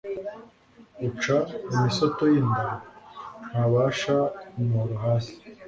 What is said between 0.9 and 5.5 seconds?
uca imisoto y'inda ntafasha umuhoro hasi